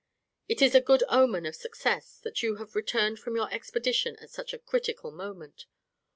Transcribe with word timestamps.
It 0.49 0.63
is 0.63 0.73
a 0.73 0.81
good 0.81 1.03
omen 1.09 1.45
of 1.45 1.53
success 1.55 2.19
that 2.23 2.41
you 2.41 2.55
have 2.55 2.75
returned 2.75 3.19
from 3.19 3.35
your 3.35 3.53
expedition 3.53 4.15
at 4.15 4.31
such 4.31 4.51
a 4.51 4.57
critical 4.57 5.11
moment. 5.11 5.67